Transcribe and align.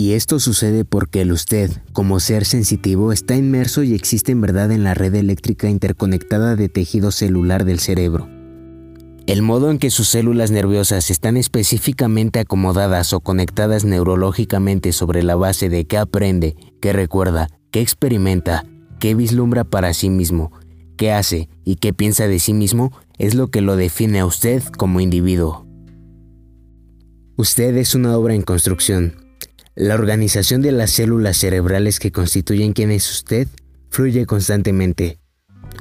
Y 0.00 0.14
esto 0.14 0.40
sucede 0.40 0.86
porque 0.86 1.20
el 1.20 1.30
usted, 1.30 1.70
como 1.92 2.20
ser 2.20 2.46
sensitivo, 2.46 3.12
está 3.12 3.36
inmerso 3.36 3.82
y 3.82 3.92
existe 3.92 4.32
en 4.32 4.40
verdad 4.40 4.72
en 4.72 4.82
la 4.82 4.94
red 4.94 5.14
eléctrica 5.14 5.68
interconectada 5.68 6.56
de 6.56 6.70
tejido 6.70 7.10
celular 7.10 7.66
del 7.66 7.80
cerebro. 7.80 8.26
El 9.26 9.42
modo 9.42 9.70
en 9.70 9.78
que 9.78 9.90
sus 9.90 10.08
células 10.08 10.50
nerviosas 10.50 11.10
están 11.10 11.36
específicamente 11.36 12.40
acomodadas 12.40 13.12
o 13.12 13.20
conectadas 13.20 13.84
neurológicamente 13.84 14.92
sobre 14.92 15.22
la 15.22 15.36
base 15.36 15.68
de 15.68 15.84
qué 15.84 15.98
aprende, 15.98 16.56
qué 16.80 16.94
recuerda, 16.94 17.50
qué 17.70 17.82
experimenta, 17.82 18.64
qué 19.00 19.14
vislumbra 19.14 19.64
para 19.64 19.92
sí 19.92 20.08
mismo, 20.08 20.50
qué 20.96 21.12
hace 21.12 21.50
y 21.62 21.76
qué 21.76 21.92
piensa 21.92 22.26
de 22.26 22.38
sí 22.38 22.54
mismo 22.54 22.90
es 23.18 23.34
lo 23.34 23.48
que 23.48 23.60
lo 23.60 23.76
define 23.76 24.20
a 24.20 24.24
usted 24.24 24.62
como 24.64 25.02
individuo. 25.02 25.66
Usted 27.36 27.76
es 27.76 27.94
una 27.94 28.16
obra 28.16 28.32
en 28.32 28.40
construcción. 28.40 29.19
La 29.80 29.94
organización 29.94 30.60
de 30.60 30.72
las 30.72 30.90
células 30.90 31.38
cerebrales 31.38 32.00
que 32.00 32.12
constituyen 32.12 32.74
quién 32.74 32.90
es 32.90 33.10
usted 33.10 33.48
fluye 33.88 34.26
constantemente. 34.26 35.20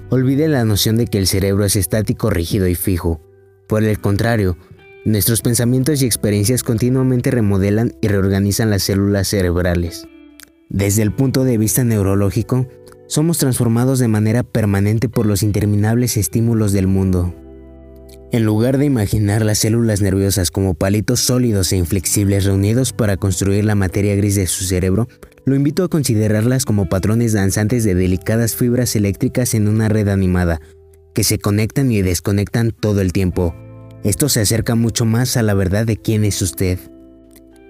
Olvide 0.09 0.47
la 0.47 0.63
noción 0.63 0.95
de 0.95 1.05
que 1.05 1.17
el 1.17 1.27
cerebro 1.27 1.65
es 1.65 1.75
estático, 1.75 2.29
rígido 2.29 2.69
y 2.69 2.75
fijo. 2.75 3.19
Por 3.67 3.83
el 3.83 3.99
contrario, 3.99 4.57
nuestros 5.03 5.41
pensamientos 5.41 6.01
y 6.01 6.05
experiencias 6.05 6.63
continuamente 6.63 7.29
remodelan 7.29 7.93
y 8.01 8.07
reorganizan 8.07 8.69
las 8.69 8.83
células 8.83 9.27
cerebrales. 9.27 10.07
Desde 10.69 11.01
el 11.01 11.11
punto 11.11 11.43
de 11.43 11.57
vista 11.57 11.83
neurológico, 11.83 12.69
somos 13.07 13.37
transformados 13.37 13.99
de 13.99 14.07
manera 14.07 14.43
permanente 14.43 15.09
por 15.09 15.25
los 15.25 15.43
interminables 15.43 16.15
estímulos 16.15 16.71
del 16.71 16.87
mundo. 16.87 17.35
En 18.31 18.45
lugar 18.45 18.77
de 18.77 18.85
imaginar 18.85 19.43
las 19.43 19.57
células 19.57 20.01
nerviosas 20.01 20.51
como 20.51 20.75
palitos 20.75 21.19
sólidos 21.19 21.71
e 21.71 21.77
inflexibles 21.77 22.45
reunidos 22.45 22.93
para 22.93 23.17
construir 23.17 23.65
la 23.65 23.73
materia 23.73 24.15
gris 24.15 24.35
de 24.35 24.45
su 24.45 24.65
cerebro, 24.65 25.07
lo 25.45 25.55
invito 25.55 25.83
a 25.83 25.87
considerarlas 25.87 26.63
como 26.63 26.87
patrones 26.87 27.33
danzantes 27.33 27.83
de 27.83 27.95
delicadas 27.95 28.55
fibras 28.55 28.95
eléctricas 28.95 29.55
en 29.55 29.67
una 29.67 29.89
red 29.89 30.09
animada, 30.09 30.61
que 31.15 31.23
se 31.23 31.39
conectan 31.39 31.91
y 31.91 32.03
desconectan 32.03 32.69
todo 32.71 33.01
el 33.01 33.13
tiempo. 33.13 33.55
Esto 34.03 34.29
se 34.29 34.41
acerca 34.41 34.75
mucho 34.75 35.05
más 35.05 35.35
a 35.35 35.41
la 35.41 35.55
verdad 35.55 35.87
de 35.87 35.97
quién 35.97 36.23
es 36.23 36.43
usted. 36.43 36.77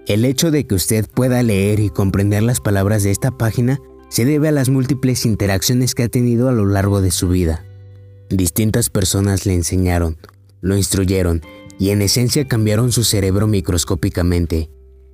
El 0.08 0.26
hecho 0.26 0.52
de 0.52 0.67
que 0.67 0.76
usted 0.76 1.05
pueda 1.08 1.42
leer 1.42 1.80
y 1.80 1.89
comprender 1.89 2.44
las 2.44 2.59
palabras 2.59 3.03
de 3.03 3.11
esta 3.11 3.31
página 3.31 3.80
se 4.09 4.26
debe 4.26 4.50
a 4.50 4.52
las 4.52 4.67
múltiples 4.67 5.26
interacciones 5.26 5.95
que 5.95 6.03
ha 6.03 6.09
tenido 6.09 6.50
a 6.50 6.52
lo 6.52 6.66
largo 6.66 7.02
de 7.02 7.11
su 7.11 7.30
vida. 7.30 7.64
Distintas 8.30 8.89
personas 8.89 9.45
le 9.45 9.53
enseñaron, 9.53 10.17
lo 10.61 10.77
instruyeron 10.77 11.41
y 11.79 11.91
en 11.91 12.02
esencia 12.02 12.47
cambiaron 12.47 12.91
su 12.91 13.03
cerebro 13.03 13.47
microscópicamente. 13.47 14.69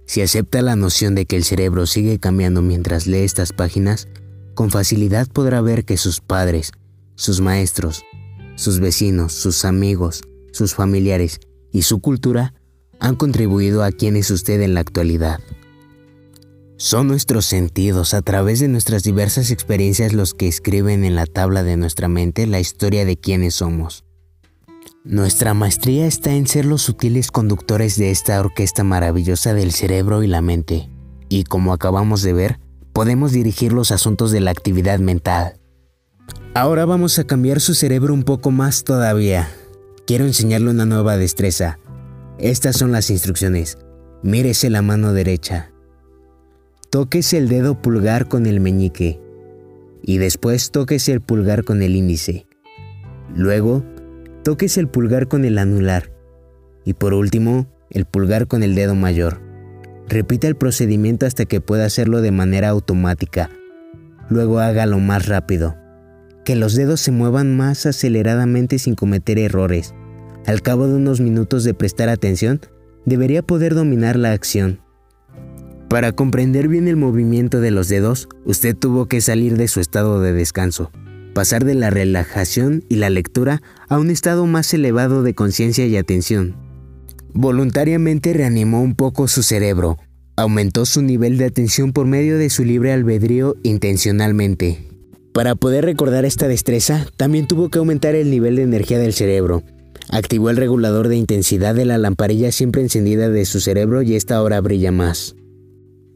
Si 0.07 0.21
acepta 0.21 0.61
la 0.61 0.75
noción 0.75 1.15
de 1.15 1.25
que 1.25 1.35
el 1.35 1.43
cerebro 1.43 1.85
sigue 1.85 2.19
cambiando 2.19 2.61
mientras 2.61 3.07
lee 3.07 3.19
estas 3.19 3.53
páginas, 3.53 4.07
con 4.53 4.71
facilidad 4.71 5.27
podrá 5.27 5.61
ver 5.61 5.85
que 5.85 5.97
sus 5.97 6.21
padres, 6.21 6.71
sus 7.16 7.41
maestros, 7.41 8.03
sus 8.55 8.79
vecinos, 8.79 9.33
sus 9.33 9.66
amigos, 9.66 10.23
sus 10.51 10.73
familiares 10.73 11.39
y 11.71 11.83
su 11.83 11.99
cultura 11.99 12.53
han 12.99 13.16
contribuido 13.16 13.83
a 13.83 13.91
quien 13.91 14.16
es 14.16 14.31
usted 14.31 14.61
en 14.61 14.73
la 14.73 14.79
actualidad. 14.79 15.39
Son 16.77 17.07
nuestros 17.07 17.45
sentidos 17.45 18.13
a 18.13 18.21
través 18.21 18.59
de 18.59 18.67
nuestras 18.67 19.03
diversas 19.03 19.51
experiencias 19.51 20.13
los 20.13 20.33
que 20.33 20.47
escriben 20.47 21.05
en 21.05 21.16
la 21.16 21.25
tabla 21.25 21.63
de 21.63 21.77
nuestra 21.77 22.07
mente 22.07 22.47
la 22.47 22.59
historia 22.59 23.05
de 23.05 23.17
quiénes 23.17 23.55
somos. 23.55 24.03
Nuestra 25.06 25.53
maestría 25.53 26.08
está 26.08 26.34
en 26.34 26.48
ser 26.48 26.66
los 26.66 26.81
sutiles 26.81 27.30
conductores 27.30 27.95
de 27.95 28.09
esta 28.09 28.39
orquesta 28.39 28.84
maravillosa 28.84 29.53
del 29.53 29.72
cerebro 29.72 30.23
y 30.23 30.28
la 30.28 30.41
mente, 30.41 30.90
y 31.29 31.44
como 31.44 31.74
acabamos 31.74 32.24
de 32.24 32.34
ver, 32.34 32.59
podemos 32.91 33.31
dirigir 33.31 33.72
los 33.72 33.91
asuntos 33.91 34.31
de 34.31 34.40
la 34.40 34.50
actividad 34.50 34.97
mental. 34.97 35.59
Ahora 36.56 36.85
vamos 36.85 37.19
a 37.19 37.24
cambiar 37.24 37.62
su 37.62 37.75
cerebro 37.75 38.16
un 38.16 38.24
poco 38.24 38.50
más 38.50 38.84
todavía. 38.84 39.47
Quiero 40.07 40.25
enseñarle 40.25 40.72
una 40.72 40.88
nueva 40.88 41.18
destreza. 41.18 41.78
Estas 42.40 42.75
son 42.75 42.91
las 42.91 43.12
instrucciones. 43.12 43.78
Mírese 44.24 44.72
la 44.72 44.81
mano 44.81 45.13
derecha. 45.13 45.72
Tóquese 46.90 47.38
el 47.38 47.47
dedo 47.47 47.79
pulgar 47.79 48.28
con 48.28 48.47
el 48.47 48.59
meñique 48.59 49.22
y 50.02 50.18
después 50.18 50.72
tóquese 50.72 51.12
el 51.12 51.22
pulgar 51.22 51.63
con 51.63 51.84
el 51.84 51.96
índice. 51.96 52.47
Luego, 53.35 53.84
tóquese 54.45 54.79
el 54.79 54.88
pulgar 54.88 55.28
con 55.28 55.44
el 55.44 55.57
anular 55.57 56.11
y 56.85 56.94
por 56.94 57.16
último, 57.16 57.66
el 57.89 58.06
pulgar 58.06 58.45
con 58.45 58.61
el 58.61 58.75
dedo 58.75 58.94
mayor. 58.94 59.41
Repita 60.07 60.47
el 60.47 60.56
procedimiento 60.56 61.25
hasta 61.25 61.45
que 61.45 61.61
pueda 61.61 61.85
hacerlo 61.85 62.22
de 62.22 62.29
manera 62.29 62.69
automática. 62.69 63.50
Luego 64.29 64.59
hágalo 64.59 65.00
más 65.00 65.28
rápido. 65.28 65.75
Que 66.45 66.55
los 66.55 66.75
dedos 66.75 67.01
se 67.01 67.11
muevan 67.11 67.57
más 67.57 67.88
aceleradamente 67.88 68.78
sin 68.78 68.94
cometer 68.94 69.39
errores. 69.39 69.95
Al 70.45 70.61
cabo 70.61 70.88
de 70.88 70.94
unos 70.94 71.22
minutos 71.22 71.63
de 71.63 71.73
prestar 71.73 72.09
atención, 72.09 72.61
debería 73.03 73.41
poder 73.41 73.73
dominar 73.73 74.16
la 74.16 74.31
acción. 74.31 74.79
Para 75.89 76.11
comprender 76.11 76.67
bien 76.67 76.88
el 76.88 76.97
movimiento 76.97 77.61
de 77.61 77.72
los 77.72 77.88
dedos, 77.88 78.29
usted 78.45 78.75
tuvo 78.75 79.07
que 79.07 79.22
salir 79.22 79.57
de 79.57 79.67
su 79.67 79.79
estado 79.79 80.22
de 80.22 80.34
descanso, 80.34 80.91
pasar 81.35 81.66
de 81.66 81.75
la 81.75 81.90
relajación 81.90 82.85
y 82.88 82.96
la 82.96 83.09
lectura 83.09 83.62
a 83.90 84.00
un 84.00 84.09
estado 84.09 84.47
más 84.47 84.73
elevado 84.73 85.22
de 85.22 85.35
conciencia 85.35 85.85
y 85.85 85.97
atención. 85.97 86.56
Voluntariamente 87.34 88.31
reanimó 88.31 88.81
un 88.81 88.96
poco 88.96 89.28
su 89.28 89.44
cerebro, 89.44 90.00
aumentó 90.38 90.85
su 90.85 91.01
nivel 91.01 91.38
de 91.38 91.44
atención 91.44 91.91
por 91.91 92.07
medio 92.07 92.38
de 92.38 92.50
su 92.50 92.63
libre 92.63 92.94
albedrío 92.94 93.57
intencionalmente. 93.63 94.88
Para 95.34 95.56
poder 95.56 95.84
recordar 95.84 96.23
esta 96.23 96.47
destreza, 96.47 97.06
también 97.18 97.47
tuvo 97.47 97.69
que 97.69 97.79
aumentar 97.79 98.16
el 98.16 98.31
nivel 98.31 98.56
de 98.56 98.63
energía 98.63 98.97
del 98.97 99.12
cerebro. 99.12 99.62
Activó 100.09 100.50
el 100.50 100.56
regulador 100.56 101.09
de 101.09 101.17
intensidad 101.17 101.75
de 101.75 101.84
la 101.84 101.97
lamparilla 101.97 102.53
siempre 102.53 102.81
encendida 102.81 103.28
de 103.28 103.44
su 103.44 103.59
cerebro 103.59 104.02
y 104.02 104.16
esta 104.16 104.38
ahora 104.38 104.62
brilla 104.62 104.94
más. 104.94 105.35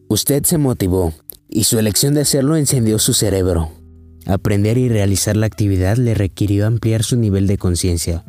Usted 0.08 0.46
se 0.46 0.58
motivó 0.58 1.14
y 1.50 1.66
su 1.66 1.78
elección 1.78 2.14
de 2.14 2.22
hacerlo 2.22 2.56
encendió 2.56 3.00
su 3.00 3.14
cerebro. 3.14 3.79
Aprender 4.26 4.78
y 4.78 4.90
realizar 4.90 5.36
la 5.38 5.46
actividad 5.46 5.98
le 5.98 6.14
requirió 6.14 6.68
ampliar 6.68 7.04
su 7.04 7.16
nivel 7.16 7.48
de 7.48 7.58
conciencia. 7.58 8.26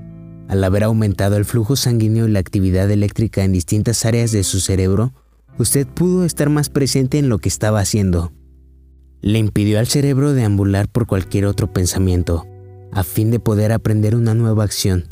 Al 0.48 0.64
haber 0.64 0.84
aumentado 0.84 1.36
el 1.36 1.44
flujo 1.44 1.76
sanguíneo 1.76 2.26
y 2.26 2.30
la 2.30 2.40
actividad 2.40 2.90
eléctrica 2.90 3.44
en 3.44 3.52
distintas 3.52 4.04
áreas 4.04 4.32
de 4.32 4.42
su 4.44 4.60
cerebro, 4.60 5.12
usted 5.58 5.86
pudo 5.86 6.24
estar 6.24 6.48
más 6.48 6.68
presente 6.68 7.18
en 7.18 7.28
lo 7.28 7.38
que 7.38 7.48
estaba 7.48 7.80
haciendo. 7.80 8.32
Le 9.20 9.38
impidió 9.38 9.78
al 9.78 9.86
cerebro 9.86 10.32
deambular 10.32 10.88
por 10.88 11.06
cualquier 11.06 11.44
otro 11.44 11.72
pensamiento, 11.72 12.46
a 12.92 13.04
fin 13.04 13.30
de 13.30 13.38
poder 13.38 13.70
aprender 13.70 14.16
una 14.16 14.34
nueva 14.34 14.64
acción, 14.64 15.04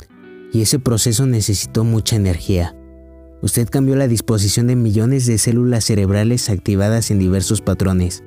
y 0.51 0.61
ese 0.61 0.79
proceso 0.79 1.25
necesitó 1.25 1.83
mucha 1.83 2.15
energía. 2.15 2.75
Usted 3.41 3.69
cambió 3.69 3.95
la 3.95 4.07
disposición 4.07 4.67
de 4.67 4.75
millones 4.75 5.25
de 5.25 5.37
células 5.37 5.85
cerebrales 5.85 6.49
activadas 6.49 7.11
en 7.11 7.19
diversos 7.19 7.61
patrones. 7.61 8.23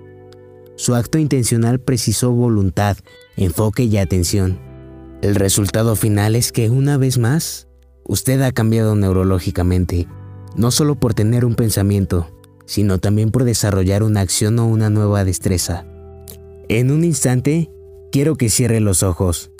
Su 0.82 0.96
acto 0.96 1.16
intencional 1.18 1.78
precisó 1.78 2.32
voluntad, 2.32 2.96
enfoque 3.36 3.84
y 3.84 3.98
atención. 3.98 4.58
El 5.22 5.36
resultado 5.36 5.94
final 5.94 6.34
es 6.34 6.50
que 6.50 6.70
una 6.70 6.96
vez 6.96 7.18
más, 7.18 7.68
usted 8.02 8.42
ha 8.42 8.50
cambiado 8.50 8.96
neurológicamente, 8.96 10.08
no 10.56 10.72
solo 10.72 10.96
por 10.96 11.14
tener 11.14 11.44
un 11.44 11.54
pensamiento, 11.54 12.26
sino 12.66 12.98
también 12.98 13.30
por 13.30 13.44
desarrollar 13.44 14.02
una 14.02 14.22
acción 14.22 14.58
o 14.58 14.66
una 14.66 14.90
nueva 14.90 15.24
destreza. 15.24 15.86
En 16.68 16.90
un 16.90 17.04
instante, 17.04 17.70
quiero 18.10 18.34
que 18.34 18.48
cierre 18.48 18.80
los 18.80 19.04
ojos. 19.04 19.52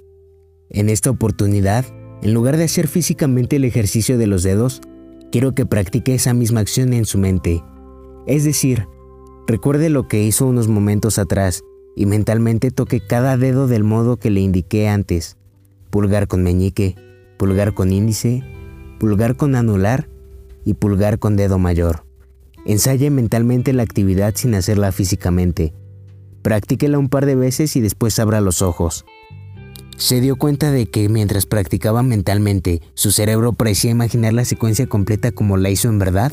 En 0.70 0.88
esta 0.88 1.10
oportunidad, 1.10 1.84
en 2.20 2.34
lugar 2.34 2.56
de 2.56 2.64
hacer 2.64 2.88
físicamente 2.88 3.54
el 3.54 3.64
ejercicio 3.64 4.18
de 4.18 4.26
los 4.26 4.42
dedos, 4.42 4.80
quiero 5.30 5.54
que 5.54 5.66
practique 5.66 6.16
esa 6.16 6.34
misma 6.34 6.58
acción 6.58 6.92
en 6.92 7.04
su 7.04 7.18
mente. 7.18 7.62
Es 8.26 8.42
decir, 8.42 8.88
recuerde 9.46 9.90
lo 9.90 10.08
que 10.08 10.22
hizo 10.22 10.46
unos 10.46 10.68
momentos 10.68 11.18
atrás 11.18 11.62
y 11.96 12.06
mentalmente 12.06 12.70
toque 12.70 13.00
cada 13.00 13.36
dedo 13.36 13.68
del 13.68 13.84
modo 13.84 14.16
que 14.16 14.30
le 14.30 14.40
indiqué 14.40 14.88
antes. 14.88 15.36
Pulgar 15.90 16.26
con 16.26 16.42
meñique, 16.42 16.96
pulgar 17.38 17.74
con 17.74 17.92
índice, 17.92 18.42
pulgar 18.98 19.36
con 19.36 19.54
anular 19.54 20.08
y 20.64 20.74
pulgar 20.74 21.18
con 21.18 21.36
dedo 21.36 21.58
mayor. 21.58 22.04
Ensaye 22.64 23.10
mentalmente 23.10 23.72
la 23.72 23.82
actividad 23.82 24.34
sin 24.36 24.54
hacerla 24.54 24.92
físicamente. 24.92 25.74
Practíquela 26.42 26.98
un 26.98 27.08
par 27.08 27.26
de 27.26 27.34
veces 27.34 27.76
y 27.76 27.80
después 27.80 28.18
abra 28.18 28.40
los 28.40 28.62
ojos. 28.62 29.04
Se 29.96 30.20
dio 30.20 30.36
cuenta 30.36 30.70
de 30.70 30.86
que 30.86 31.08
mientras 31.08 31.46
practicaba 31.46 32.02
mentalmente, 32.02 32.80
su 32.94 33.12
cerebro 33.12 33.52
parecía 33.52 33.90
imaginar 33.90 34.32
la 34.32 34.44
secuencia 34.44 34.86
completa 34.86 35.32
como 35.32 35.56
la 35.56 35.70
hizo 35.70 35.88
en 35.88 35.98
verdad. 35.98 36.32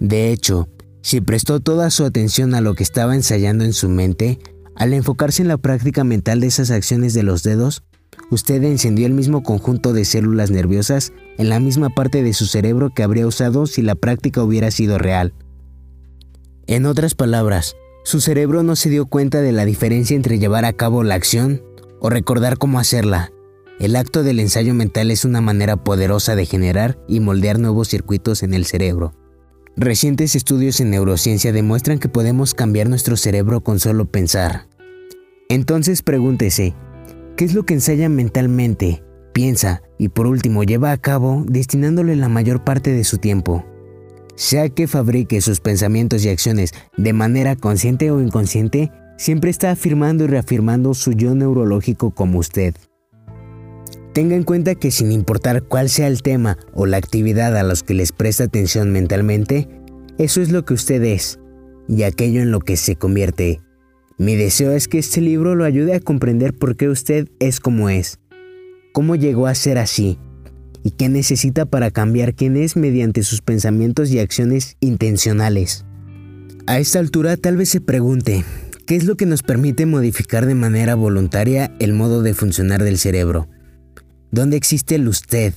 De 0.00 0.32
hecho, 0.32 0.68
si 1.04 1.20
prestó 1.20 1.60
toda 1.60 1.90
su 1.90 2.06
atención 2.06 2.54
a 2.54 2.62
lo 2.62 2.74
que 2.74 2.82
estaba 2.82 3.14
ensayando 3.14 3.62
en 3.64 3.74
su 3.74 3.90
mente, 3.90 4.38
al 4.74 4.94
enfocarse 4.94 5.42
en 5.42 5.48
la 5.48 5.58
práctica 5.58 6.02
mental 6.02 6.40
de 6.40 6.46
esas 6.46 6.70
acciones 6.70 7.12
de 7.12 7.22
los 7.22 7.42
dedos, 7.42 7.82
usted 8.30 8.62
encendió 8.62 9.04
el 9.06 9.12
mismo 9.12 9.42
conjunto 9.42 9.92
de 9.92 10.06
células 10.06 10.50
nerviosas 10.50 11.12
en 11.36 11.50
la 11.50 11.60
misma 11.60 11.90
parte 11.90 12.22
de 12.22 12.32
su 12.32 12.46
cerebro 12.46 12.88
que 12.88 13.02
habría 13.02 13.26
usado 13.26 13.66
si 13.66 13.82
la 13.82 13.96
práctica 13.96 14.42
hubiera 14.42 14.70
sido 14.70 14.96
real. 14.96 15.34
En 16.66 16.86
otras 16.86 17.14
palabras, 17.14 17.76
su 18.02 18.22
cerebro 18.22 18.62
no 18.62 18.74
se 18.74 18.88
dio 18.88 19.04
cuenta 19.04 19.42
de 19.42 19.52
la 19.52 19.66
diferencia 19.66 20.16
entre 20.16 20.38
llevar 20.38 20.64
a 20.64 20.72
cabo 20.72 21.02
la 21.02 21.16
acción 21.16 21.62
o 22.00 22.08
recordar 22.08 22.56
cómo 22.56 22.78
hacerla. 22.78 23.30
El 23.78 23.96
acto 23.96 24.22
del 24.22 24.40
ensayo 24.40 24.72
mental 24.72 25.10
es 25.10 25.26
una 25.26 25.42
manera 25.42 25.76
poderosa 25.76 26.34
de 26.34 26.46
generar 26.46 26.96
y 27.06 27.20
moldear 27.20 27.58
nuevos 27.58 27.88
circuitos 27.88 28.42
en 28.42 28.54
el 28.54 28.64
cerebro. 28.64 29.12
Recientes 29.76 30.36
estudios 30.36 30.78
en 30.78 30.90
neurociencia 30.90 31.52
demuestran 31.52 31.98
que 31.98 32.08
podemos 32.08 32.54
cambiar 32.54 32.88
nuestro 32.88 33.16
cerebro 33.16 33.60
con 33.60 33.80
solo 33.80 34.04
pensar. 34.04 34.68
Entonces 35.48 36.00
pregúntese, 36.00 36.74
¿qué 37.36 37.44
es 37.44 37.54
lo 37.54 37.64
que 37.64 37.74
ensaya 37.74 38.08
mentalmente, 38.08 39.02
piensa 39.32 39.82
y 39.98 40.10
por 40.10 40.28
último 40.28 40.62
lleva 40.62 40.92
a 40.92 40.96
cabo 40.96 41.44
destinándole 41.48 42.14
la 42.14 42.28
mayor 42.28 42.62
parte 42.62 42.92
de 42.92 43.02
su 43.02 43.18
tiempo? 43.18 43.64
Sea 44.36 44.68
que 44.68 44.86
fabrique 44.86 45.40
sus 45.40 45.58
pensamientos 45.58 46.24
y 46.24 46.28
acciones 46.28 46.72
de 46.96 47.12
manera 47.12 47.56
consciente 47.56 48.12
o 48.12 48.20
inconsciente, 48.20 48.92
siempre 49.18 49.50
está 49.50 49.72
afirmando 49.72 50.22
y 50.22 50.28
reafirmando 50.28 50.94
su 50.94 51.14
yo 51.14 51.34
neurológico 51.34 52.12
como 52.12 52.38
usted. 52.38 52.76
Tenga 54.14 54.36
en 54.36 54.44
cuenta 54.44 54.76
que 54.76 54.92
sin 54.92 55.10
importar 55.10 55.64
cuál 55.64 55.90
sea 55.90 56.06
el 56.06 56.22
tema 56.22 56.56
o 56.72 56.86
la 56.86 56.98
actividad 56.98 57.56
a 57.56 57.64
los 57.64 57.82
que 57.82 57.94
les 57.94 58.12
presta 58.12 58.44
atención 58.44 58.92
mentalmente, 58.92 59.68
eso 60.18 60.40
es 60.40 60.52
lo 60.52 60.64
que 60.64 60.74
usted 60.74 61.02
es 61.02 61.40
y 61.88 62.04
aquello 62.04 62.40
en 62.40 62.52
lo 62.52 62.60
que 62.60 62.76
se 62.76 62.94
convierte. 62.94 63.60
Mi 64.16 64.36
deseo 64.36 64.70
es 64.70 64.86
que 64.86 65.00
este 65.00 65.20
libro 65.20 65.56
lo 65.56 65.64
ayude 65.64 65.96
a 65.96 66.00
comprender 66.00 66.54
por 66.54 66.76
qué 66.76 66.88
usted 66.88 67.26
es 67.40 67.58
como 67.58 67.90
es, 67.90 68.20
cómo 68.92 69.16
llegó 69.16 69.48
a 69.48 69.54
ser 69.56 69.78
así 69.78 70.20
y 70.84 70.92
qué 70.92 71.08
necesita 71.08 71.66
para 71.66 71.90
cambiar 71.90 72.34
quién 72.36 72.56
es 72.56 72.76
mediante 72.76 73.24
sus 73.24 73.42
pensamientos 73.42 74.12
y 74.12 74.20
acciones 74.20 74.76
intencionales. 74.78 75.84
A 76.68 76.78
esta 76.78 77.00
altura 77.00 77.36
tal 77.36 77.56
vez 77.56 77.68
se 77.68 77.80
pregunte, 77.80 78.44
¿qué 78.86 78.94
es 78.94 79.06
lo 79.06 79.16
que 79.16 79.26
nos 79.26 79.42
permite 79.42 79.86
modificar 79.86 80.46
de 80.46 80.54
manera 80.54 80.94
voluntaria 80.94 81.74
el 81.80 81.94
modo 81.94 82.22
de 82.22 82.34
funcionar 82.34 82.84
del 82.84 82.98
cerebro? 82.98 83.48
¿Dónde 84.34 84.56
existe 84.56 84.96
el 84.96 85.06
usted? 85.06 85.54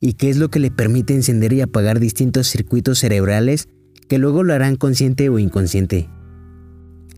¿Y 0.00 0.14
qué 0.14 0.28
es 0.28 0.36
lo 0.36 0.48
que 0.48 0.58
le 0.58 0.72
permite 0.72 1.14
encender 1.14 1.52
y 1.52 1.60
apagar 1.60 2.00
distintos 2.00 2.48
circuitos 2.48 2.98
cerebrales 2.98 3.68
que 4.08 4.18
luego 4.18 4.42
lo 4.42 4.52
harán 4.52 4.74
consciente 4.74 5.28
o 5.28 5.38
inconsciente? 5.38 6.10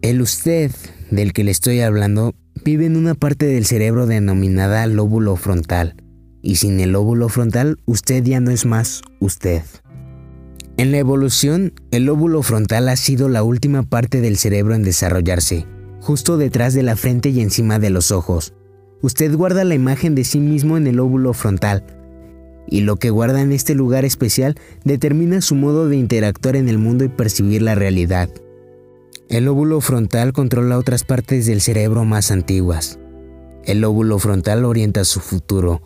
El 0.03 0.21
usted 0.21 0.71
del 1.11 1.33
que 1.33 1.45
le 1.45 1.51
estoy 1.51 1.81
hablando 1.81 2.35
vive 2.63 2.85
en 2.85 2.99
una 2.99 3.15
parte 3.15 3.47
del 3.47 3.65
cerebro 3.65 4.07
denominada 4.07 4.87
lóbulo 4.87 5.37
frontal, 5.37 5.95
y 6.43 6.57
sin 6.57 6.79
el 6.79 6.93
lóbulo 6.93 7.31
frontal 7.31 7.79
usted 7.87 8.23
ya 8.23 8.41
no 8.41 8.51
es 8.51 8.67
más 8.67 9.01
usted. 9.19 9.63
En 10.77 10.93
la 10.93 10.99
evolución, 10.99 11.73
el 11.91 12.05
lóbulo 12.05 12.43
frontal 12.43 12.91
ha 12.91 12.97
sido 12.97 13.31
la 13.31 13.43
última 13.43 13.83
parte 13.83 14.21
del 14.21 14.37
cerebro 14.37 14.75
en 14.75 14.83
desarrollarse, 14.83 15.65
justo 16.03 16.37
detrás 16.37 16.75
de 16.75 16.83
la 16.83 16.97
frente 16.97 17.31
y 17.31 17.41
encima 17.41 17.79
de 17.79 17.89
los 17.89 18.11
ojos, 18.11 18.53
usted 19.03 19.35
guarda 19.35 19.65
la 19.65 19.75
imagen 19.75 20.15
de 20.15 20.25
sí 20.25 20.41
mismo 20.41 20.77
en 20.77 20.87
el 20.87 21.01
óvulo 21.01 21.33
frontal, 21.33 21.85
y 22.69 22.81
lo 22.81 22.97
que 22.97 23.11
guarda 23.11 23.41
en 23.43 23.53
este 23.53 23.75
lugar 23.75 24.05
especial 24.05 24.57
determina 24.85 25.41
su 25.41 25.55
modo 25.55 25.89
de 25.89 25.97
interactuar 25.97 26.57
en 26.57 26.69
el 26.69 26.79
mundo 26.79 27.05
y 27.05 27.09
percibir 27.09 27.63
la 27.63 27.75
realidad. 27.75 28.29
El 29.29 29.49
óvulo 29.49 29.81
frontal 29.81 30.33
controla 30.33 30.79
otras 30.79 31.05
partes 31.05 31.47
del 31.47 31.61
cerebro 31.61 32.05
más 32.05 32.31
antiguas. 32.31 32.99
El 33.65 33.85
óvulo 33.85 34.19
frontal 34.19 34.65
orienta 34.65 35.05
su 35.05 35.21
futuro, 35.21 35.83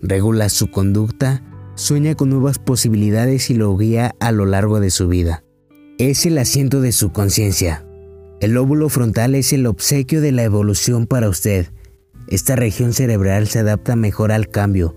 regula 0.00 0.48
su 0.48 0.70
conducta, 0.70 1.42
sueña 1.74 2.14
con 2.14 2.30
nuevas 2.30 2.58
posibilidades 2.58 3.50
y 3.50 3.54
lo 3.54 3.76
guía 3.76 4.14
a 4.20 4.30
lo 4.30 4.46
largo 4.46 4.78
de 4.78 4.90
su 4.90 5.08
vida. 5.08 5.42
Es 5.98 6.26
el 6.26 6.38
asiento 6.38 6.80
de 6.80 6.92
su 6.92 7.10
conciencia. 7.10 7.84
El 8.40 8.56
óvulo 8.56 8.88
frontal 8.88 9.34
es 9.34 9.52
el 9.52 9.66
obsequio 9.66 10.20
de 10.20 10.32
la 10.32 10.44
evolución 10.44 11.06
para 11.06 11.28
usted 11.28 11.68
esta 12.28 12.56
región 12.56 12.92
cerebral 12.92 13.48
se 13.48 13.60
adapta 13.60 13.96
mejor 13.96 14.32
al 14.32 14.48
cambio 14.48 14.96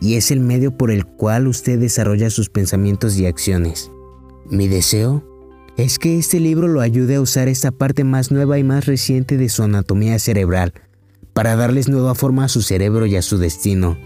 y 0.00 0.14
es 0.14 0.30
el 0.30 0.40
medio 0.40 0.76
por 0.76 0.90
el 0.90 1.04
cual 1.04 1.46
usted 1.46 1.78
desarrolla 1.78 2.30
sus 2.30 2.48
pensamientos 2.48 3.18
y 3.18 3.26
acciones. 3.26 3.90
Mi 4.48 4.68
deseo 4.68 5.24
es 5.76 5.98
que 5.98 6.18
este 6.18 6.40
libro 6.40 6.68
lo 6.68 6.80
ayude 6.80 7.16
a 7.16 7.20
usar 7.20 7.48
esta 7.48 7.70
parte 7.70 8.04
más 8.04 8.30
nueva 8.30 8.58
y 8.58 8.64
más 8.64 8.86
reciente 8.86 9.36
de 9.36 9.48
su 9.48 9.62
anatomía 9.62 10.18
cerebral 10.18 10.74
para 11.32 11.56
darles 11.56 11.88
nueva 11.88 12.14
forma 12.14 12.44
a 12.44 12.48
su 12.48 12.62
cerebro 12.62 13.06
y 13.06 13.16
a 13.16 13.22
su 13.22 13.38
destino. 13.38 13.98